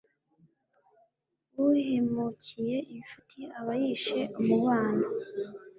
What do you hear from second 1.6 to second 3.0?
uhemukiye